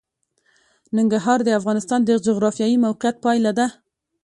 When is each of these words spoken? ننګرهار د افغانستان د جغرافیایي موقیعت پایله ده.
ننګرهار 0.97 1.39
د 1.43 1.49
افغانستان 1.59 1.99
د 2.03 2.09
جغرافیایي 2.27 2.77
موقیعت 2.85 3.15
پایله 3.25 3.51
ده. 3.57 3.67